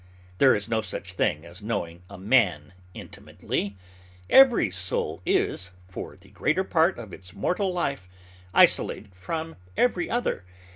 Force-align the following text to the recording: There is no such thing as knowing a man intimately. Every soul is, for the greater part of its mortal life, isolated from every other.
There 0.39 0.55
is 0.55 0.67
no 0.67 0.81
such 0.81 1.13
thing 1.13 1.45
as 1.45 1.61
knowing 1.61 2.01
a 2.09 2.17
man 2.17 2.73
intimately. 2.95 3.77
Every 4.31 4.71
soul 4.71 5.21
is, 5.27 5.69
for 5.87 6.15
the 6.17 6.29
greater 6.31 6.63
part 6.63 6.97
of 6.97 7.13
its 7.13 7.35
mortal 7.35 7.71
life, 7.71 8.09
isolated 8.51 9.13
from 9.15 9.57
every 9.77 10.09
other. 10.09 10.43